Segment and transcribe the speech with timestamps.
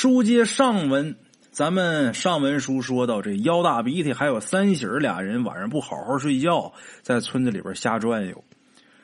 [0.00, 1.14] 书接上文，
[1.50, 8.42] 咱们上文书说到，这腰大鼻涕还有三喜儿俩人晚上不好好睡觉，在村子里边瞎转悠。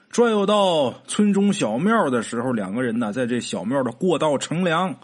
[0.08, 4.98] 转悠到村中小庙的时候，两个人呢，在这小庙的过道乘凉，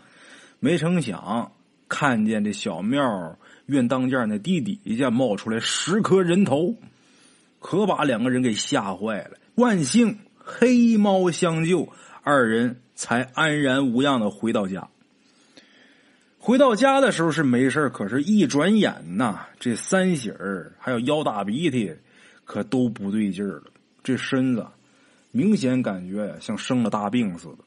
[0.60, 1.52] 没成想
[1.90, 3.36] 看见这小庙
[3.66, 6.74] 院当间那地底下冒出来十颗人头，
[7.58, 9.32] 可把两个人给吓坏了。
[9.56, 11.86] 万幸黑猫相救，
[12.22, 14.88] 二人才安然无恙的回到家。
[16.44, 21.94] 回到家的时候是没事可是，一转眼呐，这三喜儿还有腰大鼻涕，
[22.44, 23.66] 可都不对劲儿了。
[24.02, 24.66] 这身子
[25.30, 27.58] 明显感觉，像生了大病似的。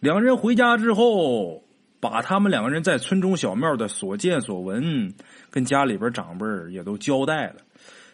[0.00, 1.64] 两人回家之后，
[1.98, 5.14] 把他们两个人在村中小庙的所见所闻，
[5.50, 7.62] 跟家里边长辈也都交代了。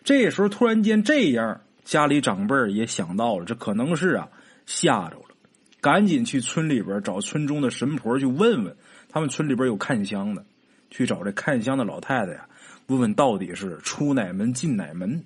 [0.04, 4.28] 这时候突然间这样，家里长辈也想到了，这可能是啊
[4.66, 5.34] 吓着了，
[5.80, 8.76] 赶紧去村里边找村中的神婆去问问。
[9.14, 10.44] 他们村里边有看香的，
[10.90, 12.48] 去找这看香的老太太呀，
[12.88, 15.22] 问问到底是出哪门进哪门。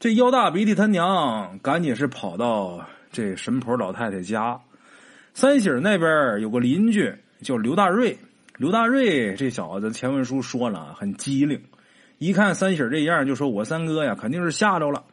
[0.00, 4.58] 这腰大鼻涕他娘赶紧是跑到这神婆老太太家。
[5.34, 8.16] 三喜那边有个邻居叫刘大瑞，
[8.56, 11.62] 刘大瑞这小子前文书说了很机灵，
[12.16, 15.04] 一看三喜这样，就说我三哥呀肯定是吓着了，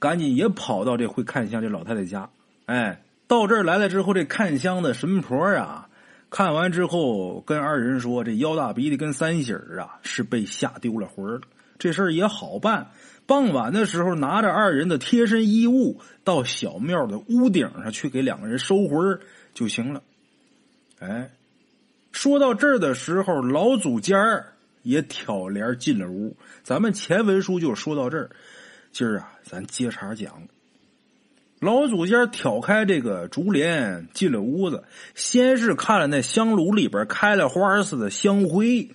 [0.00, 2.28] 赶紧也跑到这会看香这老太太家。
[2.66, 5.87] 哎，到这儿来了之后，这看香的神婆啊。
[6.30, 11.42] 看完之后，跟二人说：“这腰大鼻涕跟三喜儿啊，是被吓丢了魂儿了。
[11.78, 12.90] 这事儿也好办。
[13.26, 19.20] 傍晚的时候，拿着二人的贴身衣物，到小庙的屋顶上去给两个人收魂儿
[19.54, 20.02] 就行了。”
[21.00, 21.30] 哎，
[22.12, 26.36] 说到这儿的时候，老祖尖儿也挑帘进了屋。
[26.62, 28.30] 咱们前文书就说到这儿，
[28.92, 30.42] 今儿啊，咱接茬讲。
[31.60, 34.84] 老祖家挑开这个竹帘进了屋子，
[35.16, 38.88] 先是看了那香炉里边开了花似的香灰，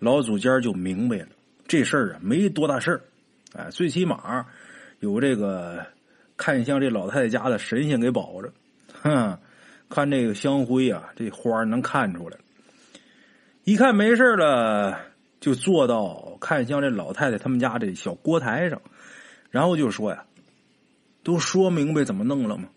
[0.00, 1.28] 老祖家就明白了
[1.68, 3.00] 这事儿啊没多大事儿，
[3.54, 4.44] 哎，最起码
[4.98, 5.86] 有这个
[6.36, 8.52] 看向这老太太家的神仙给保着，
[9.00, 9.38] 哼，
[9.88, 12.36] 看这个香灰啊，这花能看出来，
[13.62, 14.98] 一看没事了，
[15.38, 18.82] 就坐到看向这老太太他们家这小锅台上，
[19.52, 20.24] 然后就说呀。
[21.22, 22.68] 都说明白怎么弄了吗？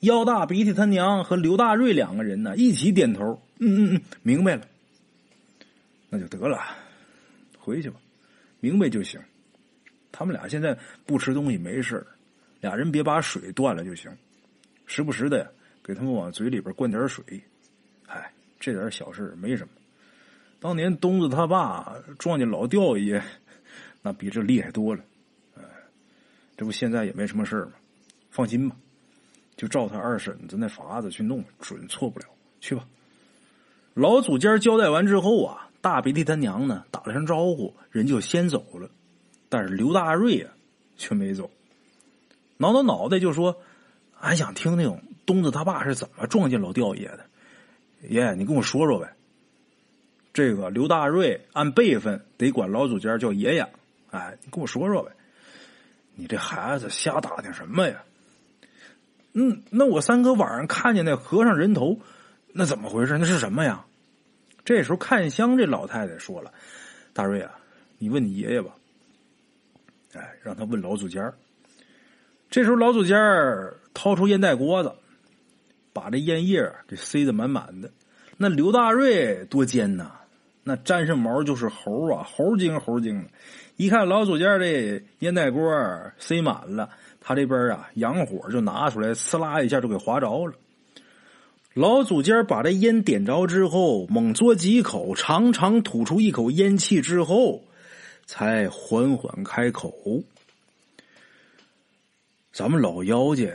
[0.00, 4.68] 腰大鼻涕他娘和刘大瑞两个人呢，一起点头，嗯嗯嗯，明白了，
[6.10, 6.58] 那就得了，
[7.58, 7.96] 回去吧，
[8.60, 9.18] 明白就行。
[10.12, 12.06] 他们俩现在不吃东西没事
[12.60, 14.10] 俩人别把水断了就行，
[14.86, 15.50] 时不时的，
[15.82, 17.24] 给他们往嘴里边灌点水。
[18.06, 18.30] 嗨，
[18.60, 19.72] 这点小事没什么。
[20.60, 23.22] 当年东子他爸撞见老掉爷，
[24.02, 25.02] 那比这厉害多了。
[26.56, 27.72] 这不现在也没什么事儿吗？
[28.30, 28.76] 放心吧，
[29.56, 32.26] 就照他二婶子那法子去弄，准错不了。
[32.60, 32.86] 去吧。
[33.94, 38.90] 老祖家交代完之后啊，大鼻涕他娘呢打了声招呼，人就先走了。
[39.48, 40.52] 但是刘大瑞啊
[40.96, 41.50] 却没走，
[42.56, 43.56] 挠挠脑袋就说
[44.20, 47.26] ：“俺想听听东子他爸是怎么撞见老吊爷的。”
[48.08, 49.14] 爷，你跟我说说呗。
[50.32, 53.66] 这个刘大瑞按辈分得管老祖家叫爷爷。
[54.10, 55.10] 哎，你跟我说说呗。
[56.16, 58.02] 你这孩子瞎打听什么呀？
[59.34, 62.00] 嗯，那我三哥晚上看见那和尚人头，
[62.52, 63.18] 那怎么回事？
[63.18, 63.84] 那是什么呀？
[64.64, 66.52] 这时候看香这老太太说了
[67.12, 67.52] ：“大瑞啊，
[67.98, 68.70] 你问你爷爷吧。”
[70.14, 71.32] 哎，让他问老祖家。
[72.48, 73.16] 这时候老祖家
[73.92, 74.90] 掏出烟袋锅子，
[75.92, 77.90] 把这烟叶给塞得满满的。
[78.38, 80.12] 那刘大瑞多尖呐，
[80.68, 83.28] 那沾上毛就是猴啊，猴精猴精的。
[83.76, 85.72] 一看老祖家这烟袋锅
[86.18, 86.90] 塞满了，
[87.20, 90.54] 他这边啊洋火就拿出来，呲啦一下就给划着了。
[91.72, 97.62] 老祖家把这烟点着之后，猛嘬几口，长长吐出一口烟气之后，
[98.24, 99.94] 才缓缓开口
[102.50, 103.46] ：“咱们老妖家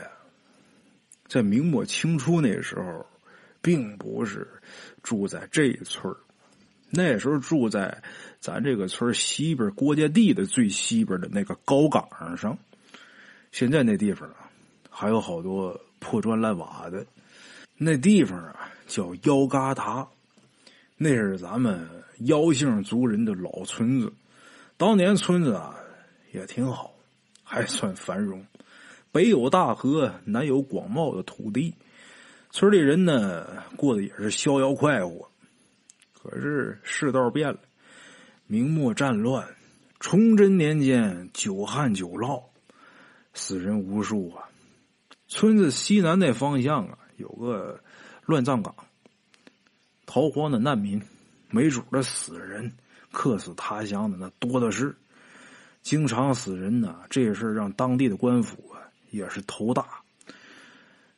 [1.28, 3.06] 在明末清初那时候，
[3.62, 4.48] 并不是
[5.04, 6.16] 住在这村
[6.92, 8.02] 那时候住在。”
[8.42, 12.58] 咱这个村西边郭家地的最西边的那个高岗上，
[13.52, 14.50] 现在那地方啊，
[14.90, 17.06] 还有好多破砖烂瓦的。
[17.78, 20.08] 那地方啊叫腰嘎达，
[20.98, 21.88] 那是咱们
[22.22, 24.12] 腰姓族人的老村子。
[24.76, 25.76] 当年村子啊
[26.32, 26.92] 也挺好，
[27.44, 28.44] 还算繁荣。
[29.12, 31.76] 北有大河，南有广袤的土地，
[32.50, 33.46] 村里人呢
[33.78, 35.30] 过得也是逍遥快活。
[36.22, 37.60] 可是世道变了。
[38.48, 39.48] 明末战乱，
[40.00, 42.44] 崇祯年间久旱久涝，
[43.34, 44.50] 死人无数啊！
[45.28, 47.80] 村子西南那方向啊，有个
[48.26, 48.76] 乱葬岗，
[50.06, 51.02] 逃荒的难民，
[51.50, 52.72] 没主的死人，
[53.12, 54.96] 客死他乡的那多的是。
[55.82, 58.78] 经常死人呢，这事让当地的官府啊
[59.10, 59.88] 也是头大。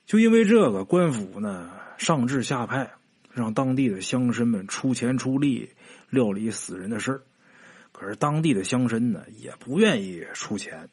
[0.05, 2.89] 就因为这个，官府呢上至下派，
[3.33, 5.71] 让当地的乡绅们出钱出力
[6.09, 7.23] 料理死人的事儿。
[7.91, 10.87] 可是当地的乡绅呢也不愿意出钱，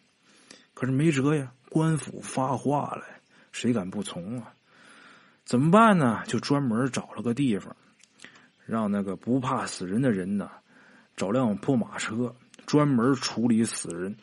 [0.75, 3.05] 可是没辙呀，官府发话了，
[3.53, 4.55] 谁敢不从啊？
[5.45, 6.23] 怎么办呢？
[6.27, 7.77] 就专门找了个地方，
[8.67, 10.51] 让那个不怕死人的人呢，
[11.17, 12.35] 找辆破马车。
[12.67, 14.15] 专门处理死人，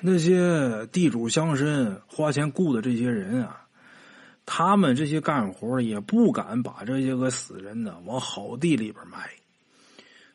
[0.00, 3.65] 那些地主乡绅花钱雇的这些人啊，
[4.46, 9.28] 他们这些干活也不敢把这些个死人呢往好地里边埋，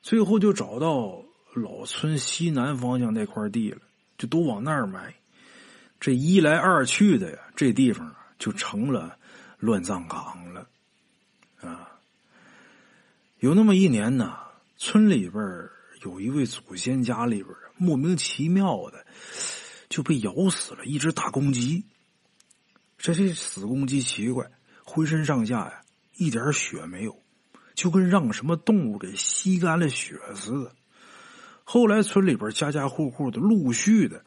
[0.02, 1.24] 最后就找到
[1.54, 3.80] 老村西南方向那块地了，
[4.18, 5.14] 就都往那儿埋。
[6.00, 9.18] 这一来二去的呀，这地方就成了
[9.60, 10.68] 乱葬岗了
[11.62, 11.88] 啊。
[13.40, 14.36] 有那么一年呢，
[14.78, 15.42] 村里边
[16.04, 19.06] 有一位祖先家里边莫名其妙的
[19.90, 21.84] 就被咬死了一只大公鸡。
[23.02, 24.46] 这这死公鸡奇怪，
[24.86, 25.82] 浑身上下呀
[26.18, 27.18] 一点血没有，
[27.74, 30.72] 就跟让什么动物给吸干了血似的。
[31.64, 34.24] 后来村里边家家户户的陆续的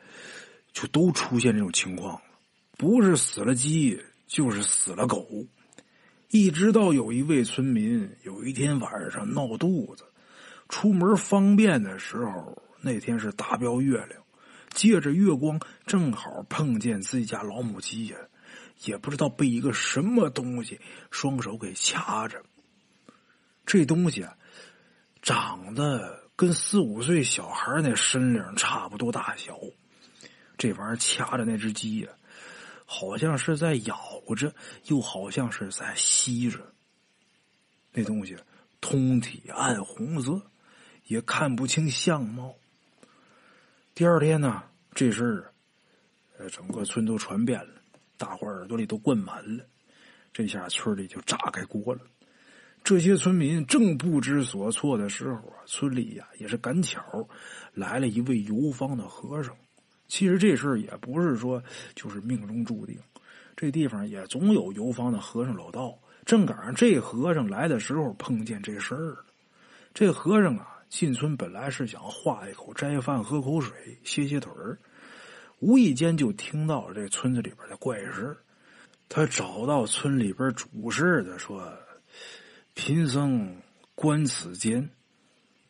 [0.73, 2.21] 就都出现这种情况，
[2.77, 5.25] 不是死了鸡就是死了狗。
[6.31, 10.05] 一直到有一位村民有一天晚上闹肚子。
[10.69, 14.21] 出门方便的时候，那天是大标月亮，
[14.71, 18.17] 借着月光正好碰见自己家老母鸡呀，
[18.85, 20.81] 也不知道被一个什么东西
[21.11, 22.43] 双手给掐着。
[23.65, 24.37] 这东西啊，
[25.23, 29.59] 长得跟四五岁小孩那身领差不多大小，
[30.59, 32.09] 这玩意儿掐着那只鸡呀，
[32.85, 34.55] 好像是在咬着，
[34.85, 36.59] 又好像是在吸着。
[37.93, 38.37] 那东西
[38.81, 40.43] 通体暗红色。
[41.07, 42.57] 也看不清相貌。
[43.95, 44.63] 第二天呢，
[44.95, 45.53] 这事儿，
[46.39, 47.74] 呃，整个村都传遍了，
[48.17, 49.65] 大伙耳朵里都灌满了。
[50.33, 52.01] 这下村里就炸开锅了。
[52.83, 57.29] 这些村民正不知所措的时候啊，村里呀也是赶巧
[57.73, 59.57] 来了一位游方的和尚。
[60.09, 61.63] 其实这事儿也不是说
[61.95, 62.99] 就是命中注定，
[63.57, 65.99] 这地方也总有游方的和尚老道。
[66.27, 69.25] 正赶上这和尚来的时候，碰见这事儿了。
[69.93, 70.71] 这和尚啊。
[70.91, 74.79] 进村本来是想化一口斋饭、喝口水、歇歇腿儿，
[75.65, 78.37] 无意间就听到这村子里边的怪事。
[79.09, 81.73] 他找到村里边主事的说
[82.75, 83.57] ：“贫僧
[83.95, 84.87] 观此间，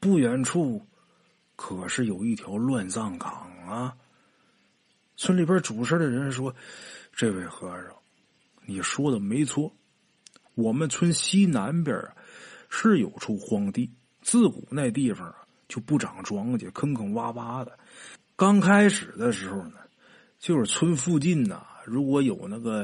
[0.01, 0.85] 不远处
[1.55, 3.33] 可是有一条乱葬岗
[3.69, 3.97] 啊。”
[5.17, 6.53] 村里边主事的人说
[7.15, 7.95] ：“这位和尚，
[8.67, 9.73] 你说的没错，
[10.57, 12.17] 我们村西南边啊
[12.69, 13.89] 是有处荒地。”
[14.23, 15.37] 自古那地方啊
[15.69, 17.79] 就不长庄稼，坑坑洼洼的。
[18.35, 19.75] 刚开始的时候呢，
[20.45, 22.83] 就是村附近呐，如果有那个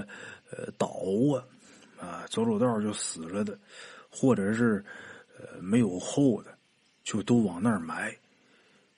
[0.50, 0.86] 呃倒
[1.36, 1.44] 啊
[2.00, 3.58] 啊走走道就死了的，
[4.08, 4.82] 或者是
[5.38, 6.56] 呃没有后的，
[7.04, 8.16] 就都往那儿埋。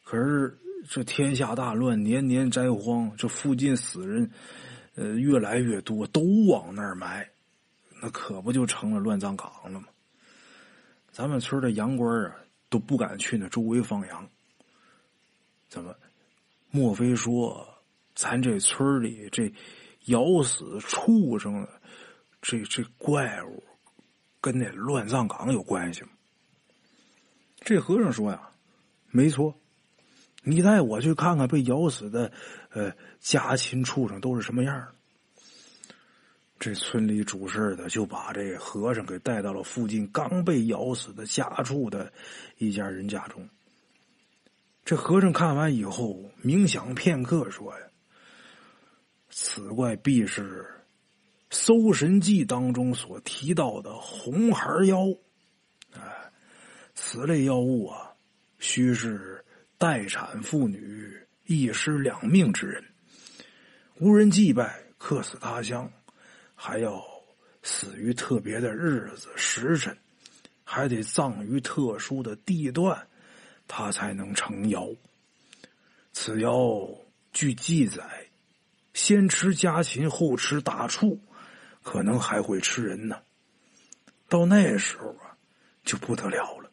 [0.04, 0.56] 可是
[0.88, 4.30] 这天下大乱，年年灾荒，这附近死人
[4.94, 7.28] 呃越来越多，都往那儿埋，
[8.00, 9.88] 那可不就成了乱葬岗了吗？
[11.10, 12.36] 咱们村的洋官啊
[12.68, 14.24] 都不敢去那周围放羊。
[15.68, 15.92] 怎么？
[16.70, 17.68] 莫非说
[18.14, 19.52] 咱这村里这
[20.06, 21.68] 咬死畜生的
[22.40, 23.62] 这这怪物
[24.40, 26.08] 跟那乱葬岗有关系吗？
[27.60, 28.50] 这和尚说呀，
[29.10, 29.54] 没错。
[30.42, 32.32] 你带我去看看被咬死的
[32.70, 34.88] 呃家禽畜生都是什么样。
[36.58, 42.12] 这村里主事的就把这和尚给带到了附近刚被咬死的家畜的
[42.58, 43.48] 一家人家中。
[44.84, 47.86] 这和尚看完以后，冥想片刻，说：“呀，
[49.34, 50.62] 此怪必是
[51.48, 55.08] 《搜神记》当中所提到的红孩妖。
[55.94, 56.30] 哎，
[56.94, 58.12] 此类妖物啊，
[58.58, 59.42] 须是
[59.78, 62.84] 待产妇女、一尸两命之人，
[63.98, 65.90] 无人祭拜，客死他乡。”
[66.54, 67.04] 还要
[67.64, 69.98] 死于特别的日子时辰，
[70.62, 73.08] 还得葬于特殊的地段，
[73.66, 74.88] 他才能成妖。
[76.12, 76.88] 此妖
[77.32, 78.00] 据记载，
[78.94, 81.20] 先吃家禽，后吃大畜，
[81.82, 83.20] 可能还会吃人呢。
[84.28, 85.36] 到那时候啊，
[85.84, 86.70] 就不得了了。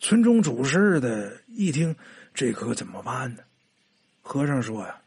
[0.00, 1.94] 村中主事的一听，
[2.34, 3.42] 这可怎么办呢？
[4.22, 5.00] 和尚说呀：“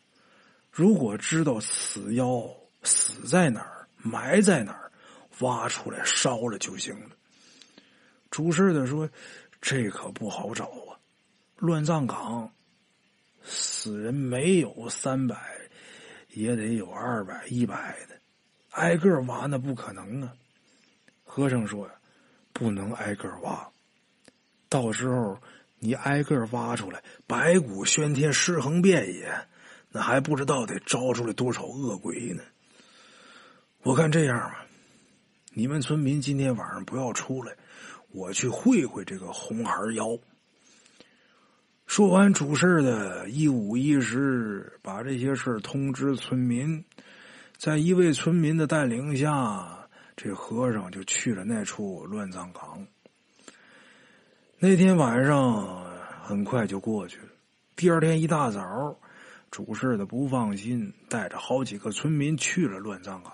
[0.71, 2.49] 如果知道此妖。”
[2.83, 4.91] 死在哪儿，埋在哪儿，
[5.41, 7.09] 挖出来烧了就行了。
[8.31, 9.07] 主事的说
[9.61, 10.97] ：“这可不好找啊，
[11.57, 12.51] 乱葬岗
[13.43, 15.35] 死人没有三百，
[16.29, 18.15] 也得有二百、一百的，
[18.71, 20.33] 挨个挖那不可能啊。”
[21.23, 21.93] 和尚说：“呀，
[22.53, 23.69] 不能挨个挖，
[24.69, 25.39] 到时候
[25.79, 29.33] 你挨个挖出来，白骨喧天，尸横遍野，
[29.89, 32.43] 那还不知道得招出来多少恶鬼呢。
[33.83, 34.65] 我看这样吧，
[35.53, 37.55] 你们村民今天晚上不要出来。”
[38.13, 40.05] 我去会会这个红孩妖。
[41.91, 46.81] 说完主事的一五一十，把这些事通知村民。
[47.57, 52.87] 在一位村民的带领下，这和尚就去了那处乱葬岗。
[54.57, 55.83] 那天晚上
[56.23, 57.27] 很快就过去了。
[57.75, 58.97] 第二天一大早，
[59.51, 63.33] 主事的不放心，带着好几个村民去了乱葬岗。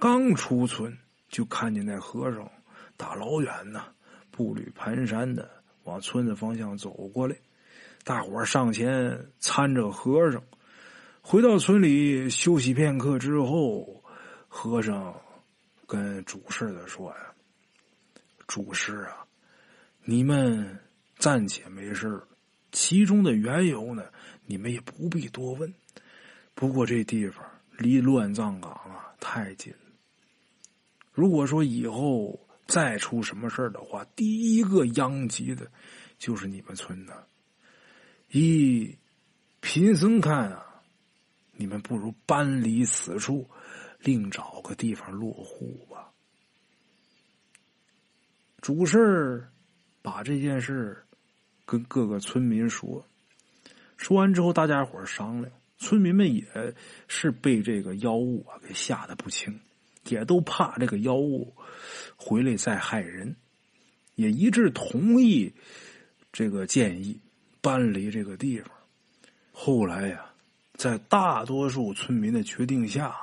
[0.00, 2.50] 刚出村，就看见那和尚。
[2.96, 3.84] 大老远呢，
[4.32, 5.48] 步履蹒跚的
[5.84, 7.36] 往村子方向走过来。
[8.04, 10.42] 大伙上前搀着和尚，
[11.20, 14.02] 回到村里休息片刻之后，
[14.48, 15.14] 和尚
[15.86, 17.16] 跟主事的说：“呀，
[18.46, 19.24] 主事啊，
[20.04, 20.78] 你们
[21.18, 22.20] 暂且没事
[22.72, 24.04] 其中的缘由呢，
[24.46, 25.72] 你们也不必多问。
[26.54, 27.44] 不过这地方
[27.76, 29.74] 离乱葬岗啊太近。
[31.12, 32.38] 如果说以后……”
[32.68, 35.66] 再出什么事的话，第一个殃及的，
[36.18, 37.26] 就是你们村的。
[38.30, 38.96] 以
[39.60, 40.82] 贫僧看啊，
[41.52, 43.48] 你们不如搬离此处，
[44.00, 46.10] 另找个地方落户吧。
[48.60, 49.48] 主事
[50.02, 51.04] 把这件事
[51.64, 53.06] 跟各个村民说，
[53.96, 56.74] 说完之后，大家伙商量，村民们也
[57.06, 59.60] 是被这个妖物啊给吓得不轻。
[60.04, 61.54] 也都怕这个妖物
[62.16, 63.36] 回来再害人，
[64.14, 65.52] 也一致同意
[66.32, 67.20] 这个建议，
[67.60, 68.70] 搬离这个地方。
[69.52, 70.24] 后来呀，
[70.74, 73.16] 在大多数村民的决定下，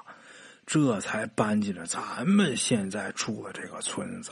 [0.65, 4.31] 这才搬进了咱们现在住的这个村子。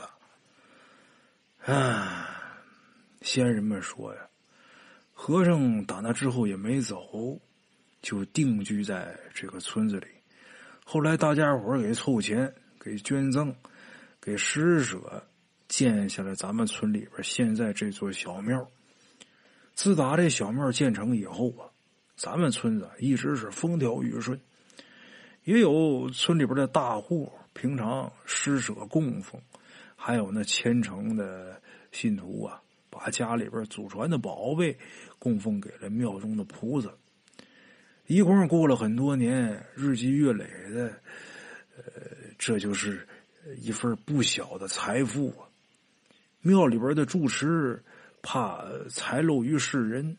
[1.64, 2.28] 啊，
[3.22, 4.20] 先人们说呀，
[5.12, 7.40] 和尚打那之后也没走，
[8.02, 10.06] 就定居在这个村子里。
[10.84, 13.54] 后来大家伙给凑钱，给捐赠，
[14.20, 15.26] 给施舍，
[15.68, 18.70] 建下了咱们村里边现在这座小庙。
[19.74, 21.66] 自打这小庙建成以后啊，
[22.16, 24.38] 咱们村子一直是风调雨顺。
[25.42, 29.38] 也有村里边的大户平常施舍供奉，
[29.94, 31.60] 还有那虔诚的
[31.92, 34.74] 信徒啊，把家里边祖传的宝贝
[35.18, 36.88] 供奉给了庙中的菩萨。
[38.06, 40.86] 一晃过了很多年，日积月累的，
[41.76, 41.84] 呃，
[42.38, 43.06] 这就是
[43.58, 45.44] 一份不小的财富啊。
[46.40, 47.82] 庙里边的住持
[48.24, 50.16] 怕财漏于世人，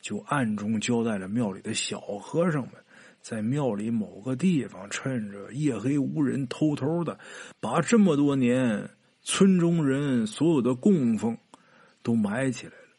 [0.00, 2.72] 就暗中交代了庙里的小和尚们，
[3.20, 7.18] 在庙里某个地方，趁着夜黑无人，偷偷的
[7.58, 8.88] 把这么多年
[9.22, 11.36] 村中人所有的供奉
[12.04, 12.96] 都埋起来了。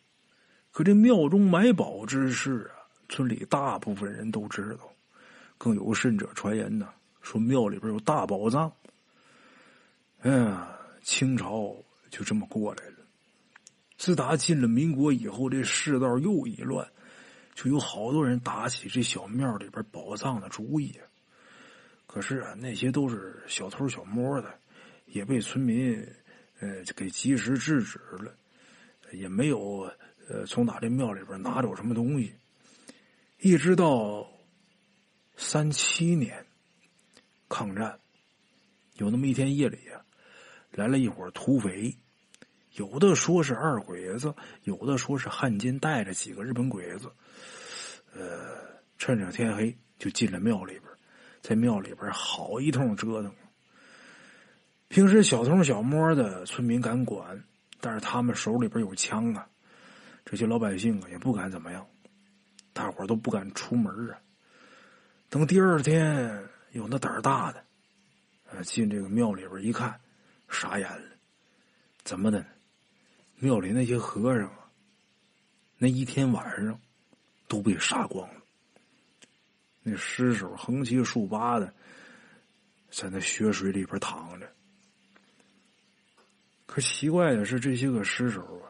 [0.70, 2.84] 可这庙中埋宝之事啊！
[3.08, 4.90] 村里大部分人都知道，
[5.58, 6.90] 更有甚者传言呢，
[7.22, 8.72] 说庙里边有大宝藏。
[10.20, 10.68] 哎呀，
[11.02, 11.74] 清朝
[12.10, 13.01] 就这么过来了。
[14.02, 16.92] 自打进了民国以后，这世道又一乱，
[17.54, 21.00] 就有好多人打起这小庙里边宝藏的主意。
[22.08, 24.60] 可是啊，那些都是小偷小摸的，
[25.06, 26.04] 也被村民
[26.60, 28.36] 呃给及时制止了，
[29.12, 29.88] 也没有
[30.28, 32.34] 呃从哪这庙里边拿走什么东西。
[33.38, 34.28] 一直到
[35.36, 36.44] 三七年
[37.48, 38.00] 抗战，
[38.96, 40.04] 有那么一天夜里呀，
[40.72, 41.96] 来了一伙土匪，
[42.76, 47.12] 有的说是二鬼子，有的说是汉奸带着几个日本鬼子，
[48.14, 48.58] 呃，
[48.98, 50.84] 趁着天黑就进了庙里边，
[51.42, 53.34] 在庙里边好一通折腾。
[54.88, 57.44] 平时小偷小摸的村民敢管，
[57.80, 59.48] 但是他们手里边有枪啊，
[60.24, 61.86] 这些老百姓啊也不敢怎么样。
[62.74, 64.18] 大伙都不敢出门啊。
[65.30, 67.64] 等第二天，有那胆儿大的，
[68.50, 70.00] 呃，进这个庙里边一看，
[70.50, 71.18] 傻眼了。
[72.04, 72.46] 怎么的？
[73.44, 74.70] 庙里那些和尚啊，
[75.80, 76.80] 那一天晚上
[77.48, 78.36] 都被杀光了。
[79.82, 81.74] 那尸首横七竖八的，
[82.92, 84.48] 在那血水里边躺着。
[86.68, 88.70] 可奇怪的是，这些个尸首啊，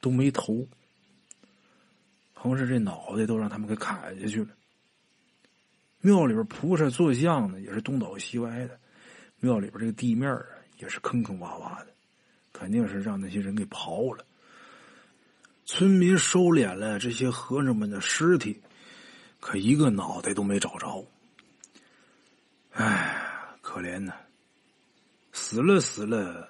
[0.00, 0.66] 都没头。
[2.34, 4.50] 横是，这脑袋都让他们给砍下去了。
[6.00, 8.76] 庙里边菩萨坐像呢，也是东倒西歪的。
[9.38, 10.44] 庙里边这个地面啊，
[10.78, 11.94] 也是坑坑洼洼的，
[12.52, 14.24] 肯定是让那些人给刨了。
[15.64, 18.60] 村民收敛了这些和尚们的尸体，
[19.40, 21.06] 可一个脑袋都没找着。
[22.72, 24.12] 唉，可怜呐！
[25.32, 26.48] 死了死了，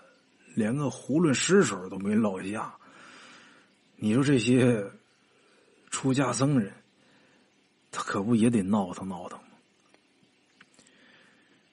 [0.55, 2.75] 连个囫囵尸首都没落下。
[3.97, 4.85] 你说这些
[5.91, 6.73] 出家僧人，
[7.91, 9.45] 他可不也得闹腾闹腾吗？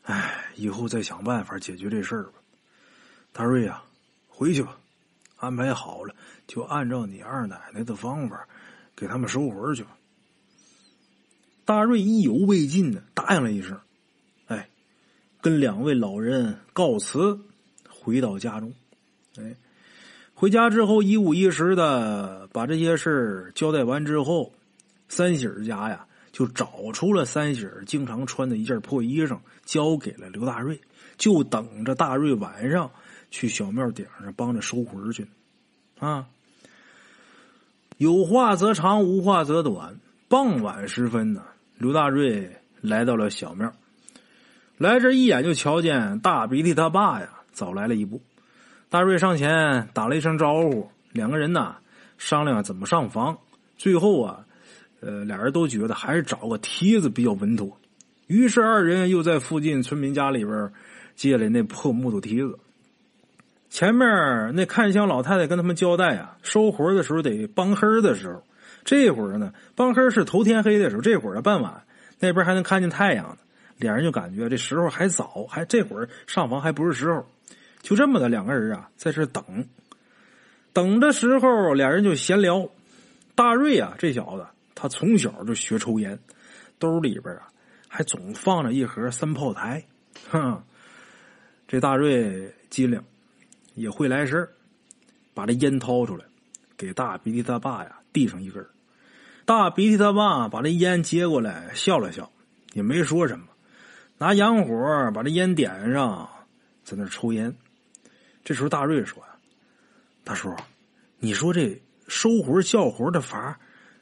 [0.03, 2.33] 唉，以后再想办法解决这事儿吧。
[3.31, 3.81] 大瑞呀，
[4.39, 4.77] 回去吧，
[5.35, 6.15] 安排好了，
[6.47, 8.47] 就按照你二奶奶的方法
[8.95, 9.97] 给他们收魂去吧。
[11.65, 13.77] 大瑞意犹未尽的，答应了一声，
[14.47, 14.69] 哎，
[15.41, 17.37] 跟两位老人告辞，
[17.89, 18.73] 回到家中，
[19.35, 19.53] 哎。
[20.33, 24.53] 回家之后，一五一十的把这些事交代完之后，
[25.09, 30.79] 三喜儿家呀就找出了三喜儿经常穿的一件破衣裳，交给了刘大瑞，
[31.17, 32.89] 就等着大瑞晚上
[33.29, 35.27] 去小庙顶上帮着收魂去。
[35.99, 36.27] 啊，
[37.97, 39.99] 有话则长，无话则短。
[40.27, 41.43] 傍晚时分呢，
[41.77, 42.49] 刘大瑞
[42.81, 43.73] 来到了小庙，
[44.77, 48.21] 来这一眼就瞧见大鼻涕他爸呀，早来了一步。
[48.89, 51.75] 大瑞上前打了一声招呼，两个人呢
[52.17, 53.37] 商量怎么上房。
[53.75, 54.45] 最后啊，
[55.01, 57.77] 呃，俩人都觉得还是找个梯子比较稳妥。
[58.27, 60.71] 于是二人又在附近村民家里边
[61.15, 62.57] 借了那破木头梯子。
[63.79, 68.43] 前面那看香老太太跟他们交代啊，收活的时候得帮黑的时候。
[68.83, 71.81] 这会儿呢，帮黑是头天黑的时候，这会儿傍晚
[72.19, 73.37] 那边还能看见太阳呢。
[73.77, 77.25] 俩人就感觉这时候还早，还这会儿上房还不是时候。
[77.81, 79.65] 就这么的，两个人啊，在这等，
[80.73, 82.67] 等的时候，俩人就闲聊。
[83.33, 84.45] 大瑞啊，这小子
[84.75, 86.19] 他从小就学抽烟，
[86.79, 87.47] 兜里边啊
[87.87, 89.81] 还总放着一盒三炮台。
[90.29, 90.61] 哼，
[91.65, 93.01] 这大瑞机灵，
[93.79, 94.51] 也会来事儿
[95.33, 96.25] 把这烟掏出来，
[96.75, 98.69] 给大鼻涕他爸呀递上一根儿。
[99.45, 102.29] 大鼻涕他爸把这烟接过来，笑了笑，
[102.73, 103.45] 也没说什么，
[104.17, 104.75] 拿洋火
[105.13, 106.29] 把这烟点上，
[106.83, 107.55] 在那抽烟。
[108.43, 109.23] 这时候，大瑞说
[110.25, 110.53] ：“大叔，
[111.17, 113.57] 你说这收魂叫魂的法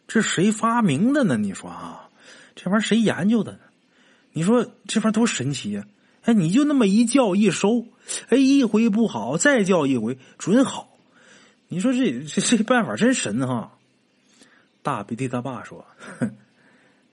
[0.07, 1.37] 这谁发明的呢？
[1.37, 2.09] 你说啊，
[2.55, 3.59] 这玩意儿谁研究的？
[4.31, 5.85] 你说这玩意儿多神奇呀！
[6.27, 7.85] 哎，你就那么一叫一收，
[8.27, 10.89] 哎，一回不好，再叫一回准好。
[11.69, 13.71] 你说这这这办法真神哈！”
[14.83, 15.85] 大鼻涕他爸说
[16.19, 16.35] ：“哼，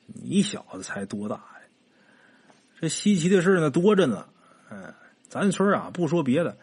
[0.07, 1.43] 你小子才多大呀？
[2.81, 4.27] 这稀奇的事呢多着呢。
[4.69, 4.93] 嗯，
[5.29, 6.57] 咱村啊，不说别的。”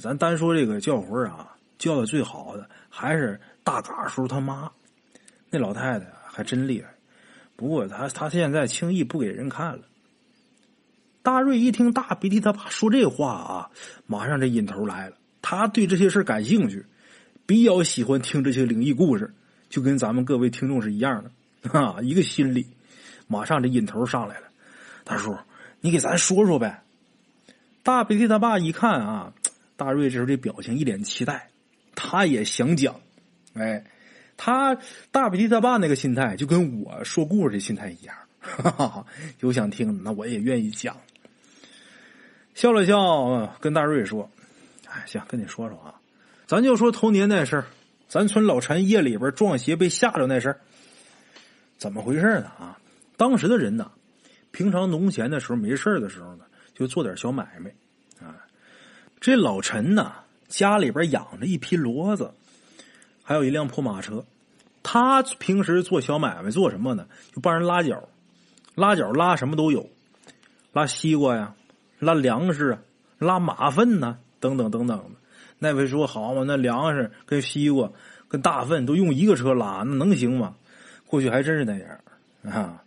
[0.00, 4.68] 咱单说这个叫魂啊，叫的最好的还是大嘎叔他妈，
[5.50, 6.92] 那老太太还真厉害。
[7.54, 9.82] 不过他他现在轻易不给人看了。
[11.26, 13.68] 大瑞一听大鼻涕他爸说这话啊，
[14.06, 15.16] 马上这瘾头来了。
[15.42, 16.86] 他对这些事感兴趣，
[17.46, 19.34] 比较喜欢听这些灵异故事，
[19.68, 22.64] 就跟咱们各位听众是一样的啊，一个心理。
[23.26, 24.46] 马上这瘾头上来了，
[25.02, 25.36] 大叔，
[25.80, 26.84] 你给咱说说呗。
[27.82, 29.32] 大鼻涕他爸一看啊。
[29.74, 31.50] 大瑞这时候这表情一脸期待，
[31.96, 33.00] 他也想讲，
[33.54, 33.84] 哎，
[34.36, 34.78] 他
[35.10, 39.06] 大鼻涕他爸那个心态就跟我说故事的心态一样，哈哈哈
[39.40, 40.96] 有想听的，那我也愿意讲。
[42.56, 44.30] 笑了笑，跟大瑞说
[44.88, 45.94] ：“哎，行，跟你说说啊，
[46.46, 47.66] 咱就说头年那事儿，
[48.08, 50.58] 咱村老陈夜里边撞邪被吓着那事儿，
[51.76, 52.46] 怎么回事呢？
[52.58, 52.78] 啊，
[53.18, 53.90] 当时的人呢，
[54.52, 57.70] 平常农闲的时候没事的时候呢，就做点小买卖。”
[58.26, 58.34] 啊
[59.20, 60.14] 这老陈呢，
[60.48, 62.32] 家里边养着一匹骡子，
[63.22, 64.24] 还有一辆破马车。
[64.82, 67.06] 他平时做小买卖，做什么呢？
[67.34, 68.08] 就帮人拉脚，
[68.74, 69.86] 拉脚拉什么都有，
[70.72, 71.54] 拉西瓜呀，
[71.98, 72.78] 拉粮食啊，
[73.18, 75.02] 拉马粪呢，等等等等。
[75.58, 77.90] 那位说好嘛，那粮食跟西瓜
[78.28, 80.54] 跟大粪都用一个车拉，那能行吗？
[81.06, 82.00] 过去还真是那样
[82.42, 82.82] 啊。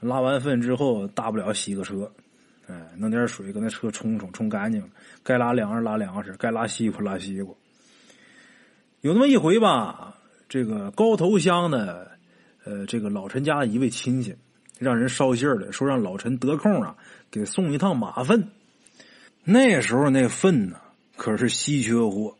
[0.00, 2.10] 拉完粪之后，大不了洗个车。
[2.66, 4.82] 哎，弄点水，跟那车冲冲，冲干净。
[5.22, 7.54] 该拉粮食拉粮食，该拉西瓜拉西瓜。
[9.00, 10.16] 有那么一回吧，
[10.48, 12.10] 这个高头乡的，
[12.64, 14.34] 呃，这个老陈家的一位亲戚，
[14.82, 16.96] 让人捎信儿的说让老陈得空啊，
[17.30, 18.48] 给送一趟马粪。
[19.44, 20.76] 那时候那粪呢，
[21.16, 22.34] 可是稀缺货，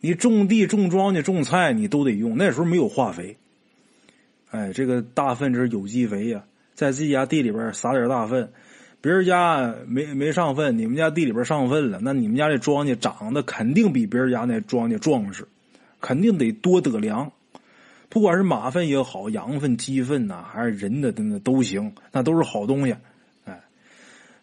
[0.00, 2.36] 你种地、种庄稼、种菜，你都得用。
[2.36, 3.36] 那时候没有化肥，
[4.50, 8.50] 哎，这个大粪这是有机肥呀，在自己家地里边撒点大粪。
[9.02, 15.46] 别人家没没上粪，你们家地里边上粪了，那你们家这庄稼长得肯定比别人家那庄稼壮实，
[16.00, 17.30] 肯定得多得粮。
[18.16, 22.96] 不管是马粪也好，羊粪、鸡粪呐，还是人的那都行，那都是好东西。
[23.44, 23.60] 哎，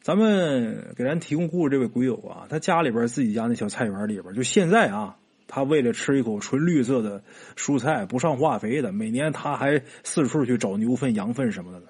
[0.03, 7.23] 咱们给咱提供故事这位鬼友啊，他家里边自己家那小菜园里边，就现在啊，他为了吃一口纯绿色的
[7.57, 11.87] 蔬菜，不上化肥的，每年他还四处去找牛粪、羊粪什么的呢。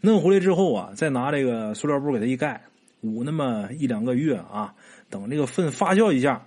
[0.00, 2.62] 弄回来之后啊，再拿这个塑料布给它一盖，
[3.02, 4.74] 捂那么一两个月啊，
[5.08, 6.46] 等这个粪发酵一下，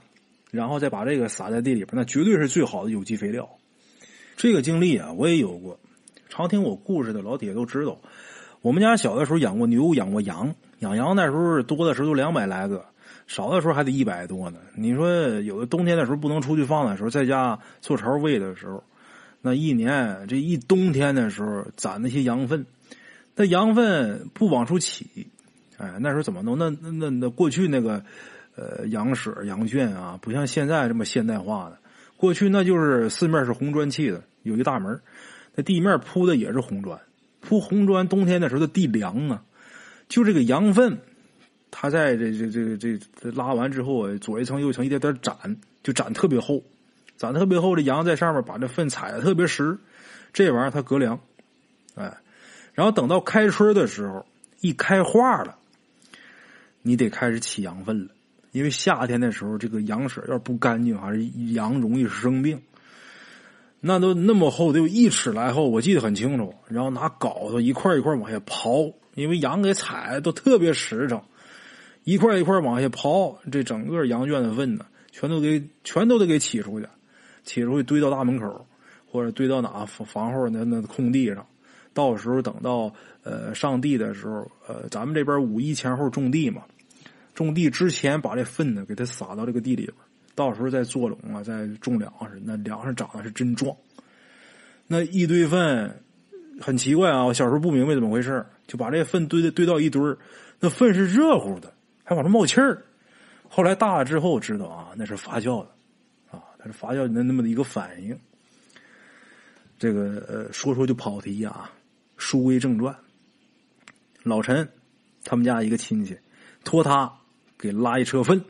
[0.51, 3.47] 然后再把这个撒在地里边，那绝对是最好的有机肥料。
[4.37, 5.79] 这个经历啊，我也有过。
[6.29, 7.97] 常听我故事的老铁都知道，
[8.61, 10.53] 我们家小的时候养过牛，养过羊。
[10.79, 12.83] 养羊那时候多的时候都两百来个，
[13.27, 14.59] 少的时候还得一百多呢。
[14.75, 15.09] 你说
[15.41, 18.83] 有的冬天的时候不能出去放的时候，在家做巢喂的时候，
[19.41, 22.65] 那一年这一冬天的时候攒那些羊粪。
[23.37, 25.27] 那羊粪不往出起，
[25.77, 26.57] 哎，那时候怎么弄？
[26.57, 28.03] 那那那那过去那个，
[28.55, 31.77] 呃，羊屎羊圈啊，不像现在这么现代化的。
[32.17, 34.99] 过去那就是四面是红砖砌的，有一大门，
[35.53, 36.99] 那地面铺的也是红砖。
[37.41, 39.43] 铺红砖，冬天的时候的地凉啊。
[40.07, 40.97] 就这个羊粪，
[41.71, 46.63] 它在这这这这这拉完之后，左一层右一层一点点攒，就攒特别厚，
[47.17, 47.75] 攒特别厚。
[47.75, 49.77] 这羊在上面把这粪踩的特别实，
[50.33, 51.19] 这玩意儿它隔凉，
[51.95, 52.17] 哎。
[52.73, 54.25] 然后等到开春的时候，
[54.61, 55.57] 一开化了，
[56.81, 58.11] 你得开始起羊粪了。
[58.55, 62.57] 因为夏天的时候，这个羊屎要是不干净，还是羊容易生病。
[63.81, 66.55] 那都那么厚，得有一尺来厚，我记得很清楚。
[66.69, 71.21] 然后拿镐头一块一块往下刨，因为羊给踩的都特别实诚，
[72.05, 76.87] 一块一块往下刨，这整个羊圈的粪呢，全都给全都得给起出去，
[77.43, 78.65] 起出去堆到大门口，
[79.05, 81.45] 或者堆到哪房房后那那空地上。
[81.93, 82.89] 到时候等到
[83.23, 86.61] 呃上地的时候，呃，咱们这边五一前后种地嘛，
[87.35, 89.95] 种地之前把这粪呢给它撒到这个地里边，
[90.33, 93.75] 到时候再做垄啊，再种粮食，那粮食长得是真壮。
[94.87, 96.03] 那一堆粪
[96.59, 100.01] 很奇怪啊，我小时候不明白怎么回事，就把这粪堆的堆到一堆，
[100.59, 101.71] 那粪是热乎的，
[102.03, 102.83] 还往上冒气儿。
[103.47, 105.69] 后来大了之后知道啊，那是发酵的，
[106.31, 108.17] 啊，它是发酵的那么的一个反应。
[109.77, 111.69] 这个呃，说说就跑题啊。
[112.17, 112.95] 书归正传，
[114.23, 114.65] 老陈
[115.25, 116.17] 他们家一个亲戚
[116.63, 117.13] 托他
[117.57, 118.43] 给拉一车粪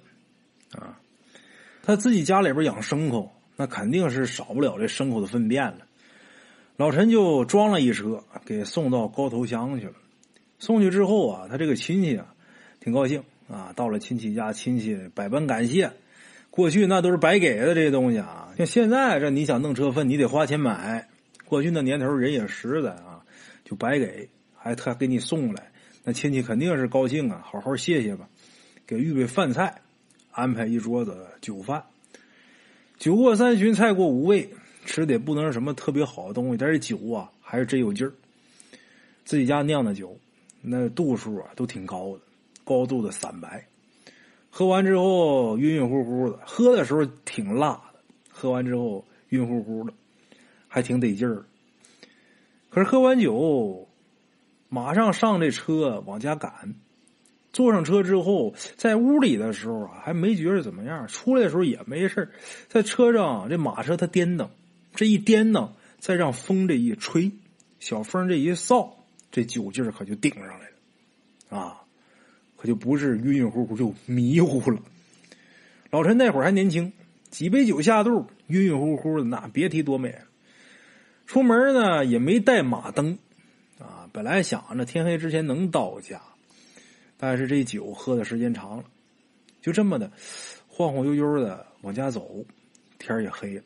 [0.73, 0.99] 啊，
[1.83, 5.79] 他自己家里边养牲口，那肯定是少不了这牲口的粪便了。
[6.77, 9.93] 老陈就装了一车给送到高头乡去了。
[10.59, 12.33] 送去之后啊，他这个亲戚啊
[12.79, 15.91] 挺高兴啊，到了亲戚家，亲戚百般感谢。
[16.49, 21.07] 过去那都是白给的这些东西啊，像现在这你想弄车粪，你得花钱买。
[21.45, 23.21] 过去那年头人也实在啊。
[23.63, 25.71] 就白给，还他给你送来，
[26.03, 28.29] 那亲戚肯定是高兴啊，好好谢谢吧，
[28.87, 29.81] 给预备饭菜，
[30.31, 31.83] 安排一桌子酒饭。
[32.97, 34.49] 酒过三巡，菜过五味，
[34.85, 38.13] 吃的也不能是什么特别好的东西，但是酒啊还是真有劲儿。
[39.23, 40.17] 自己家酿的酒，
[40.61, 42.19] 那度数啊都挺高的，
[42.63, 43.67] 高度的散白，
[44.49, 49.93] 喝完之后晕晕乎乎的，喝的时候挺辣的，喝完之后晕乎乎的，
[50.67, 51.43] 还挺得劲儿。
[52.69, 53.87] 可是喝完酒，
[54.69, 56.75] 马上上这车往家赶。
[57.55, 61.07] 坐上车之后，在屋里的时候啊，还没觉着怎么样。
[61.07, 62.29] 出来的时候也没事
[62.67, 64.49] 在车上这马车它颠蹬，
[64.93, 67.31] 这一颠蹬，再让风这一吹，
[67.79, 70.69] 小风这一扫，这酒劲儿可就顶上来
[71.49, 71.81] 了，啊，
[72.57, 74.81] 可就不是晕晕乎乎，就迷糊了。
[75.91, 76.91] 老陈那会儿还年轻，
[77.29, 80.19] 几杯酒下肚，晕晕乎乎的，那别提多美了。
[81.25, 83.17] 出门呢也没带马灯，
[83.79, 86.21] 啊，本来想着天黑之前能到家，
[87.17, 88.83] 但是这酒喝的时间长了，
[89.61, 90.11] 就这么的
[90.67, 92.45] 晃晃悠悠的往家走，
[92.99, 93.63] 天也黑了。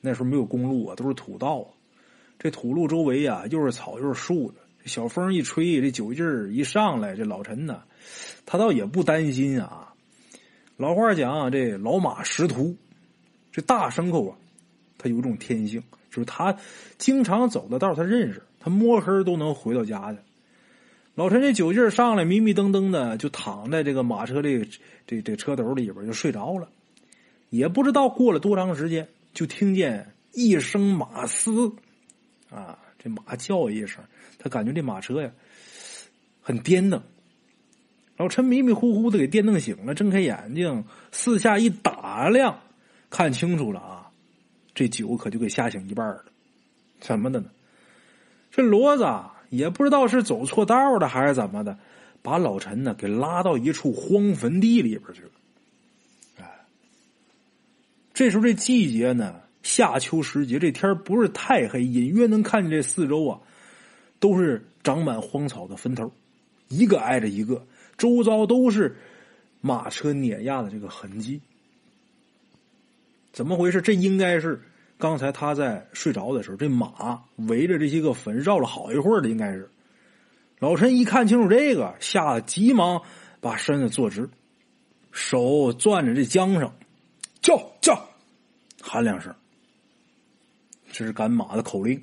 [0.00, 1.68] 那时候没有公路啊，都是土道啊。
[2.38, 7.82] 这土路周围啊又是草又是树的，小风一吹，这酒劲儿一上来，这老陈呢，
[8.44, 9.94] 他倒也不担心啊。
[10.76, 12.76] 老话讲啊，这老马识途，
[13.52, 14.36] 这大牲口啊，
[14.98, 15.82] 他有种天性。
[16.10, 16.54] 就是他
[16.98, 20.18] 经常走的道，他认识，他摸黑都能回到家去。
[21.14, 24.66] 老陈这酒劲儿上来，迷迷瞪瞪的，就躺在这个马车这
[25.06, 26.68] 这这车斗里边就睡着了。
[27.50, 31.70] 也不知道过了多长时间，就听见一声马嘶，
[32.48, 34.02] 啊，这马叫一声，
[34.38, 35.30] 他感觉这马车呀
[36.40, 37.02] 很颠蹬。
[38.16, 42.58] 老陈迷迷糊糊的给颠弄醒了，睁开眼睛四下一打量，
[43.10, 44.08] 看清楚了啊。
[44.74, 46.24] 这酒可就给吓醒一半了，
[47.00, 47.50] 怎么的呢？
[48.50, 49.04] 这骡子
[49.52, 51.78] 也不知道是走错道了还是怎么的，
[52.22, 55.30] 把老陈呢给拉到一处荒坟地里边去了。
[56.38, 56.50] 哎，
[58.14, 63.38] 这时候这季节呢，夏秋时节，这天不是太黑，隐约能看见这四周啊，
[64.20, 66.10] 都是长满荒草的坟头，
[66.68, 67.66] 一个挨着一个，
[67.98, 68.96] 周遭都是
[69.60, 71.42] 马车碾压的这个痕迹。
[73.34, 73.82] 怎么回事？
[73.82, 74.62] 这应该是
[75.02, 79.68] 刚才他在睡着的时候，这马围着这些个坟绕了好一会儿的，应该是。
[80.60, 83.02] 老陈一看清楚这个，吓得急忙
[83.40, 84.30] 把身子坐直，
[85.10, 86.72] 手攥着这缰绳，
[87.40, 88.00] 叫叫
[88.80, 89.34] 喊两声，
[90.92, 92.00] 这是赶马的口令。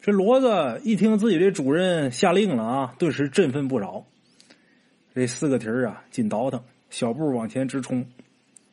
[0.00, 4.06] 这骡子一听自己的主人下令了啊，顿时振奋不少。
[5.14, 8.06] 这四个蹄儿啊，紧倒腾，小步往前直冲。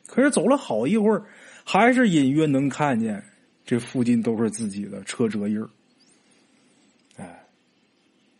[0.06, 1.24] 可是走了好一会儿，
[1.72, 3.22] 还是隐约能看见
[3.64, 5.70] 这附近都是自己的车辙印儿。
[7.14, 7.46] 哎，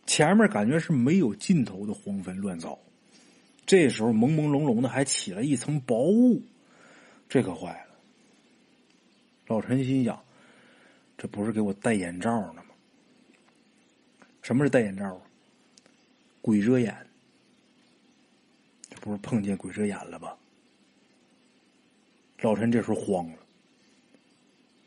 [0.05, 2.77] 前面感觉是没有尽头的荒坟乱糟。
[3.65, 6.43] 这时候朦朦胧胧的还起了一层薄雾，
[7.29, 7.95] 这可坏了。
[9.47, 10.21] 老陈心想，
[11.17, 12.75] 这不是给我戴眼罩呢吗？
[14.41, 15.21] 什么是戴眼罩？
[16.41, 16.93] 鬼遮眼，
[18.89, 20.37] 这不是碰见鬼遮眼了吧？
[22.41, 23.37] 老陈这时候慌了，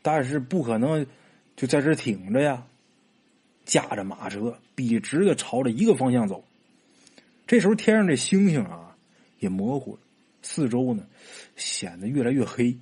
[0.01, 1.05] 但是不可能
[1.55, 2.65] 就在这挺着呀，
[3.65, 6.43] 驾着马车笔直的朝着一个方向走。
[7.47, 8.95] 这时候天上这星星啊
[9.39, 9.99] 也模糊了，
[10.41, 11.05] 四周呢
[11.55, 12.77] 显得越来越黑。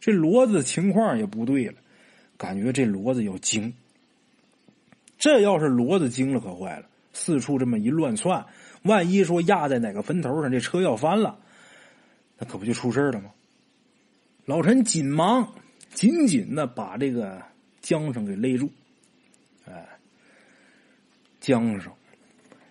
[0.00, 1.74] 这骡子情况也不对了，
[2.36, 3.72] 感觉这骡子要惊。
[5.18, 6.86] 这要是骡子惊了，可坏了！
[7.12, 8.44] 四处这么一乱窜，
[8.82, 11.38] 万一说压在哪个坟头上，这车要翻了，
[12.38, 13.30] 那可不就出事了吗？
[14.44, 15.54] 老陈紧忙
[15.94, 17.40] 紧紧的把这个
[17.80, 18.68] 缰绳给勒住，
[19.66, 19.86] 哎，
[21.40, 21.92] 缰绳，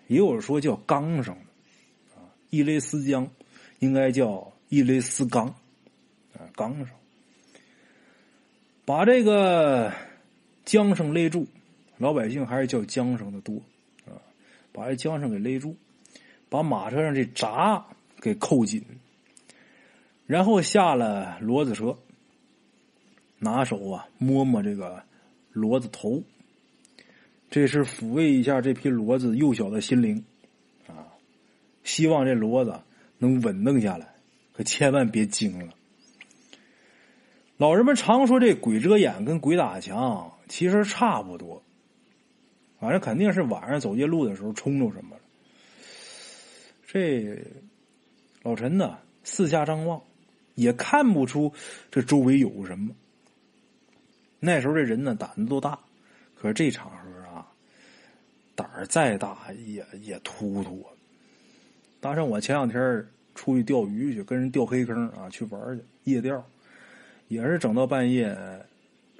[0.06, 1.34] 也有说叫钢绳，
[2.14, 3.26] 啊，一勒丝缰，
[3.78, 5.46] 应该叫一勒丝钢，
[6.34, 6.88] 啊，钢绳，
[8.84, 9.90] 把这个
[10.66, 11.46] 缰绳勒住。
[11.98, 13.56] 老百姓还是叫缰绳的多，
[14.06, 14.18] 啊，
[14.72, 15.76] 把这缰绳给勒住，
[16.48, 17.86] 把马车上这闸
[18.20, 18.84] 给扣紧，
[20.32, 21.98] 然后下了骡子车，
[23.38, 25.02] 拿手啊摸摸这个
[25.52, 26.22] 骡子头，
[27.50, 30.24] 这是抚慰一下这匹骡子幼小的心灵，
[30.86, 31.12] 啊，
[31.84, 32.80] 希望这骡子
[33.18, 34.14] 能稳定下来，
[34.54, 35.74] 可千万别惊了。
[37.58, 41.62] 老人们常说这鬼遮眼跟鬼打墙其实差不多。
[42.80, 45.22] 反正肯定是晚上走夜路的时候冲着什么了。
[46.86, 47.38] 这
[48.42, 50.02] 老陈呢，四下张望，
[50.54, 51.52] 也看不出
[51.90, 52.94] 这周围有什么。
[54.40, 55.78] 那时候这人呢胆子都大，
[56.34, 57.46] 可是这场合啊，
[58.54, 60.82] 胆儿再大也也突突。
[60.82, 60.90] 啊。
[62.00, 66.44] 搭上我前两天出去钓鱼去，跟人钓黑坑啊，去玩去夜钓，
[67.28, 68.36] 也是整到半夜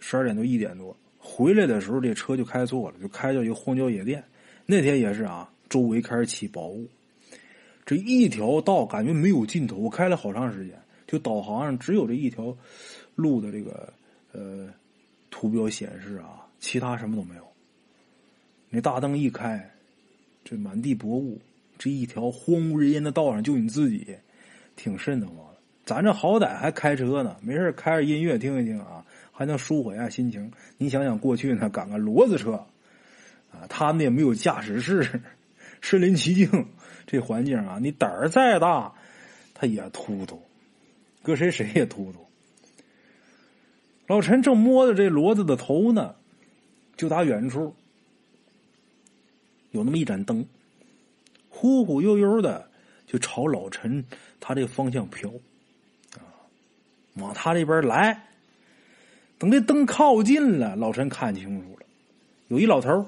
[0.00, 0.96] 十二点多一点多。
[1.18, 4.22] 回来的时候，这车就开错了，就开到一个荒郊野店。
[4.66, 6.88] 那天也是啊，周围开始起薄雾，
[7.86, 9.76] 这一条道感觉没有尽头。
[9.76, 10.76] 我开了好长时间，
[11.12, 12.56] 就导航上只有这一条
[13.14, 13.92] 路的这个
[14.32, 14.72] 呃
[15.30, 17.46] 图标显示啊，其他什么都没有。
[18.70, 19.70] 那大灯一开，
[20.42, 21.38] 这满地薄雾，
[21.76, 24.16] 这一条荒无人烟的道上就你自己，
[24.74, 25.36] 挺瘆得慌。
[25.84, 29.04] 咱这好歹还开车呢，没事开着音乐听一听啊。
[29.34, 30.52] 还能舒缓一下心情。
[30.76, 32.52] 你想想，过去呢，赶个骡子车，
[33.50, 35.20] 啊，他们也没有驾驶室，
[35.80, 36.66] 身临其境，
[37.06, 38.92] 这环境啊，你胆儿再大，
[39.54, 40.40] 他也突突，
[41.22, 42.26] 搁谁谁也突突。
[44.06, 46.14] 老陈正摸着这骡子的头呢，
[46.96, 47.74] 就打远处
[49.70, 50.44] 有那么一盏灯，
[51.48, 52.68] 忽忽悠悠的
[53.06, 54.04] 就朝老陈
[54.40, 55.30] 他这个方向飘，
[56.16, 56.20] 啊，
[57.14, 58.28] 往他这边来。
[59.38, 61.86] 等这灯靠近了，老陈看清楚了，
[62.48, 63.06] 有一老头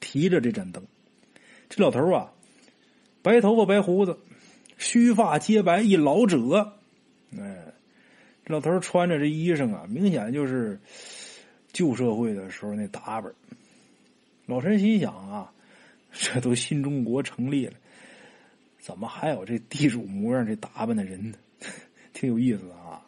[0.00, 0.84] 提着这盏灯。
[1.68, 2.30] 这老头啊，
[3.22, 4.18] 白头发白胡子，
[4.82, 6.72] 须发皆白，一老者。
[7.38, 7.56] 哎，
[8.44, 10.78] 这老头穿着这衣裳啊，明显就是
[11.72, 13.32] 旧社会的时候那打扮。
[14.46, 15.52] 老陈心想啊，
[16.12, 17.74] 这都新中国成立了，
[18.80, 21.38] 怎么还有这地主模样这打扮的人呢？
[22.12, 23.00] 挺有意思啊。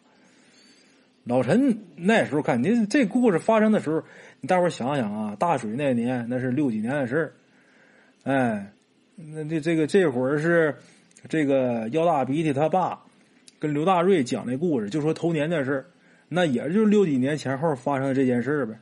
[1.25, 4.01] 老陈那时候看您这故事发生的时候，
[4.39, 7.33] 你大伙想想啊，大水那年那是六几年的事儿，
[8.23, 8.71] 哎，
[9.15, 10.75] 那这这个这会儿是
[11.27, 12.99] 这个腰大鼻涕他爸
[13.59, 15.85] 跟刘大瑞讲那故事，就说头年的事
[16.27, 18.73] 那也就是六几年前后发生的这件事呗。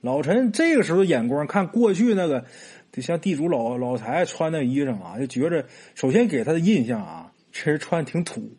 [0.00, 2.44] 老陈这个时候眼光看过去那个，
[2.92, 8.50] 就像地主老老财穿那衣裳啊，就觉着首先给他的印象啊，其实穿挺土。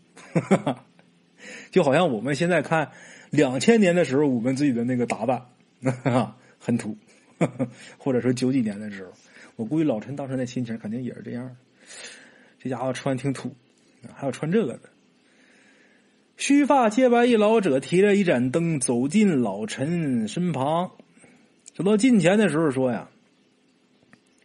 [1.70, 2.90] 就好像我们现在看
[3.30, 5.40] 两千年的时候，我们自己的那个打扮
[6.58, 6.98] 很土，
[8.00, 9.12] 或者说九几年的时候，
[9.56, 11.56] 我估计老陈当时那心情肯定也是这样的。
[12.66, 13.54] 这家伙穿挺土，
[14.16, 14.90] 还要穿这个的。
[16.36, 20.90] 须发皆白一老者提着一盏灯走进老陈身旁，
[21.76, 23.08] 走到近前的时候说：“呀，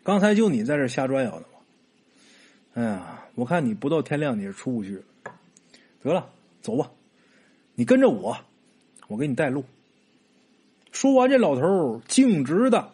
[0.03, 1.59] 刚才就你在这瞎转悠呢吗？
[2.75, 5.01] 哎呀，我看你不到天亮你是出不去。
[6.03, 6.29] 得了，
[6.61, 6.91] 走吧，
[7.75, 8.37] 你跟着我，
[9.09, 9.65] 我给你带路。”
[10.93, 12.91] 说完，这老头径直的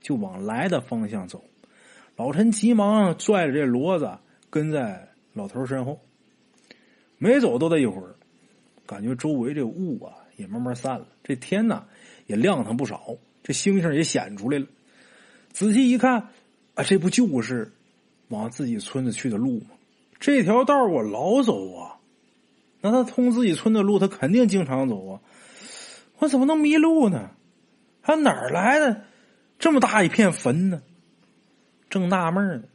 [0.00, 1.44] 就往来的方向走。
[2.16, 4.18] 老陈急忙拽着这骡子
[4.50, 5.98] 跟在老头身后。
[7.16, 8.14] 没走多大一会儿，
[8.86, 11.84] 感觉周围这雾啊也慢慢散了，这天呐
[12.26, 14.66] 也亮堂不少，这星星也显出来了。
[15.52, 16.28] 仔细一看，
[16.74, 17.70] 啊，这不就是
[18.28, 19.66] 往自己村子去的路吗？
[20.18, 21.96] 这条道我老走啊，
[22.80, 25.20] 那他通自己村的路，他肯定经常走啊。
[26.18, 27.30] 我怎么能迷路呢？
[28.00, 29.04] 还哪儿来的
[29.58, 30.82] 这么大一片坟呢？
[31.90, 32.68] 正纳闷呢，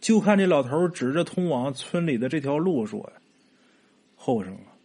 [0.00, 3.12] 就看这老头指着通往村里的这条路说呀。
[4.16, 4.76] 后生啊，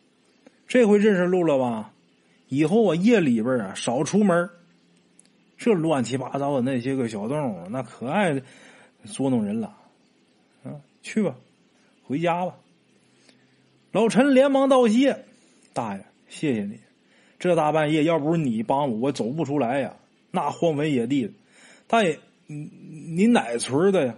[0.67, 1.91] 这回认识路了吧？
[2.47, 4.49] 以后啊，夜里边啊少出门。
[5.57, 8.41] 这乱七八糟的那些个小动物，那可爱
[9.05, 9.75] 捉弄人了。
[10.63, 11.35] 啊，去吧，
[12.03, 12.55] 回家吧。
[13.91, 15.25] 老陈连忙道谢
[15.73, 16.79] ：“大爷，谢谢你。
[17.39, 19.95] 这大半夜，要不是你帮我，我走不出来呀。
[20.31, 21.33] 那荒坟野地的。
[21.87, 22.69] 大爷，你
[23.15, 24.15] 你哪村的呀？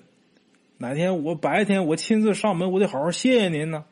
[0.77, 3.85] 哪天我白天我亲自上门，我得好好谢谢您呢。”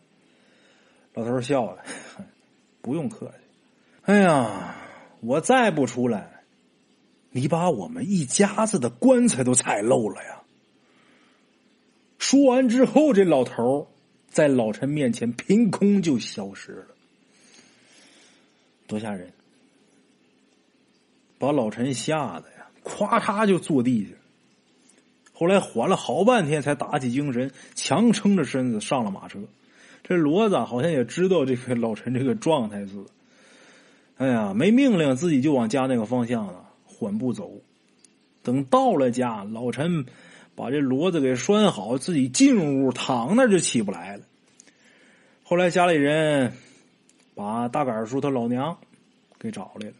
[1.15, 1.84] 老头笑了，
[2.82, 3.34] 不用客气。
[4.04, 4.76] 哎呀，
[5.21, 6.41] 我再不出来，
[7.32, 10.41] 你把我们一家子的棺材都踩漏了呀！
[12.19, 13.88] 说完之后，这老头
[14.28, 16.88] 在老陈面前凭空就消失了，
[18.88, 19.32] 多吓人！
[21.39, 24.12] 把老陈吓得呀，咵嚓就坐地下。
[25.38, 29.38] 后来缓了好半天，才打起精神，强撑着身子上了马车。
[30.02, 33.10] 这骡子好像也知道这个老陈这个状态似的，
[34.17, 37.52] 哎呀，没命令自己就往家那个方向了，缓步走。
[38.43, 40.06] 等到了家，老陈
[40.56, 44.24] 把这骡子给拴好，自己进屋躺那就起不来了。
[45.43, 46.54] 后来家里人
[47.34, 48.78] 把大杆叔他老娘
[49.38, 49.93] 给找来了。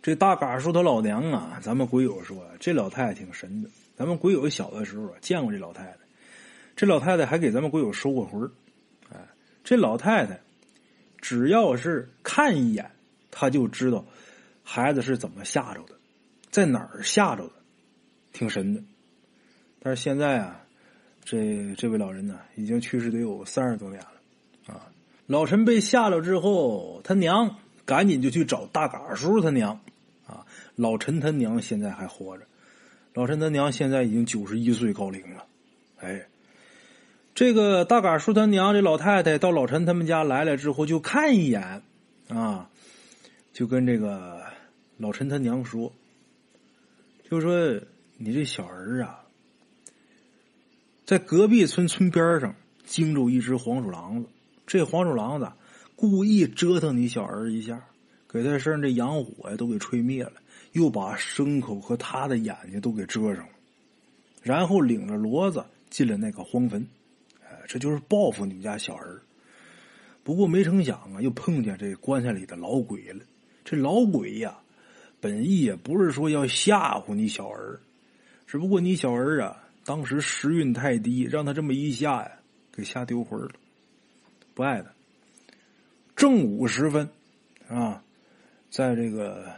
[0.00, 3.68] 这大杆叔他老娘啊，咱们鬼友说这老太太挺神的。
[4.02, 5.96] 咱们鬼友小的时候啊，见过这老太太，
[6.74, 8.50] 这老太太还给咱们鬼友收过魂
[9.62, 10.40] 这老太太，
[11.20, 12.90] 只要是看一眼，
[13.30, 14.04] 她就知道
[14.64, 15.94] 孩子是怎么吓着的，
[16.50, 17.52] 在哪儿吓着的，
[18.32, 18.82] 挺神的。
[19.78, 20.64] 但是现在啊，
[21.24, 24.90] 这这位老人呢，已经去世得有三十多年了啊。
[25.28, 29.78] 老陈被吓着之后，他娘赶紧就去找大嘎叔他娘
[30.26, 30.44] 啊。
[30.74, 32.44] 老陈他娘现在还活着，
[33.14, 35.44] 老陈他娘现在已经九十一岁高龄了，
[35.98, 36.26] 哎。
[37.34, 41.82] 这个大杆叔他娘这老太太到老陈他们家来了之后，就看一眼，
[42.28, 42.68] 啊，
[43.54, 44.42] 就跟这个
[44.98, 45.90] 老陈他娘说，
[47.30, 47.80] 就说
[48.18, 49.20] 你这小儿啊，
[51.06, 54.28] 在隔壁村村边上惊着一只黄鼠狼子，
[54.66, 55.50] 这黄鼠狼子
[55.96, 57.82] 故意折腾你小儿一下，
[58.28, 60.34] 给他身上这阳火呀都给吹灭了，
[60.72, 63.52] 又把牲口和他的眼睛都给遮上了，
[64.42, 66.86] 然后领着骡子进了那个荒坟。
[67.68, 69.22] 这就是报复你们家小儿，
[70.24, 73.24] 不过没成想啊，又碰见这棺材里的老鬼了。
[73.64, 74.58] 这老鬼呀，
[75.20, 77.78] 本意也不是说要吓唬你小儿，
[78.46, 82.32] 只不过你小儿啊，当时时运太低，让他这么一吓呀，
[82.72, 83.52] 给吓丢魂了，
[84.54, 84.90] 不爱他。
[86.16, 87.08] 正午时分，
[87.68, 88.02] 啊，
[88.70, 89.54] 在这个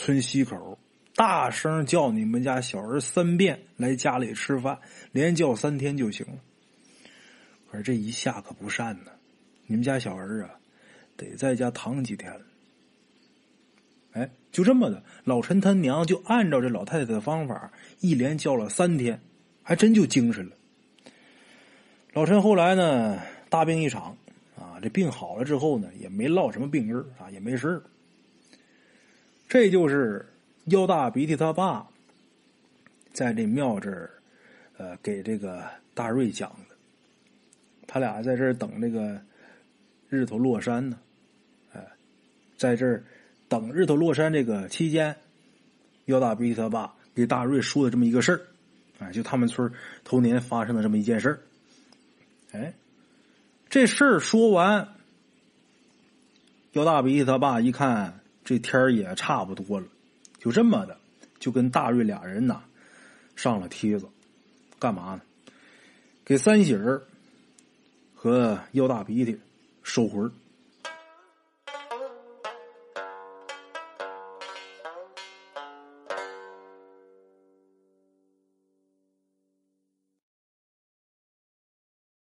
[0.00, 0.78] 村西口，
[1.16, 4.78] 大声叫你们家小儿三遍来家里吃饭，
[5.10, 6.34] 连叫三天就行了。
[7.68, 9.10] 可是这一下可不善呢，
[9.66, 10.50] 你们家小儿啊，
[11.16, 12.32] 得在家躺几天。
[14.12, 19.20] 哎，就这么的，老陈他娘就按照这老太太的方法，一连叫了三天，
[19.64, 20.52] 还真就精神了。
[22.12, 23.20] 老陈后来呢，
[23.50, 24.16] 大病一场
[24.56, 27.82] 啊，这病好了之后呢，也没落什么病根啊，也没事
[29.48, 30.26] 这就是
[30.66, 31.88] 腰大鼻涕他爸
[33.12, 34.10] 在这庙这儿，
[34.76, 36.76] 呃，给这个大瑞讲的。
[37.86, 39.18] 他俩在这儿等这个
[40.10, 40.98] 日头落山呢，
[41.72, 41.82] 哎，
[42.58, 43.02] 在这儿
[43.48, 45.16] 等日头落山这个期间，
[46.04, 48.40] 腰大鼻涕他爸给大瑞说的这么一个事儿，
[48.98, 49.72] 哎，就他们村
[50.04, 51.40] 头年发生的这么一件事儿，
[52.52, 52.74] 哎，
[53.70, 54.86] 这事儿说完，
[56.72, 59.86] 姚大鼻涕他爸一看这天也差不多了，
[60.38, 60.96] 就这么的，
[61.38, 62.62] 就跟大瑞俩人呐
[63.36, 64.08] 上了梯子，
[64.78, 65.20] 干嘛呢？
[66.24, 67.02] 给三喜儿
[68.14, 69.38] 和腰大鼻涕
[69.82, 70.32] 收魂